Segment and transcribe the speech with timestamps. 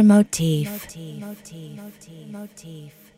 [0.00, 0.70] Motif.
[0.70, 1.20] Motif.
[1.20, 2.30] Motif.
[2.30, 3.11] Motif.